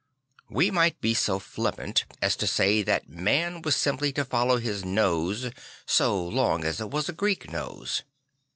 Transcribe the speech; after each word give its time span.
We 0.49 0.71
might 0.71 0.99
be 0.99 1.13
so 1.13 1.37
flippant 1.37 2.05
as 2.23 2.35
to 2.37 2.47
say 2.47 2.81
that 2.81 3.07
man 3.07 3.61
was 3.61 3.75
simply 3.75 4.11
to 4.13 4.25
follow 4.25 4.57
his 4.57 4.83
nose, 4.83 5.51
so 5.85 6.19
long 6.27 6.63
as 6.63 6.81
it 6.81 6.89
was 6.89 7.07
a 7.07 7.13
Greek 7.13 7.51
nose. 7.51 8.01